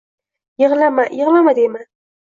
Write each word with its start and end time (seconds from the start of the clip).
Yig‘lama, 0.63 1.05
yig‘lama 1.21 1.57
deyman 1.61 1.89